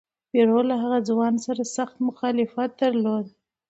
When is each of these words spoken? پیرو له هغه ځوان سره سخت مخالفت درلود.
پیرو 0.29 0.59
له 0.69 0.75
هغه 0.83 0.99
ځوان 1.09 1.33
سره 1.45 1.61
سخت 1.75 1.95
مخالفت 2.07 2.69
درلود. 2.81 3.25